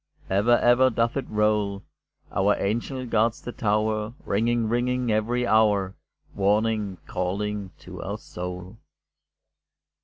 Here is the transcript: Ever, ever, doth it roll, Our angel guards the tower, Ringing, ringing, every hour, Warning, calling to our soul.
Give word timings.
Ever, 0.31 0.57
ever, 0.57 0.89
doth 0.89 1.15
it 1.15 1.29
roll, 1.29 1.83
Our 2.31 2.55
angel 2.55 3.05
guards 3.05 3.39
the 3.39 3.51
tower, 3.51 4.15
Ringing, 4.25 4.67
ringing, 4.67 5.11
every 5.11 5.45
hour, 5.45 5.93
Warning, 6.33 6.97
calling 7.05 7.69
to 7.81 8.01
our 8.01 8.17
soul. 8.17 8.79